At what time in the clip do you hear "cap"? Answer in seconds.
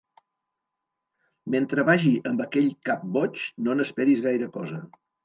2.89-3.05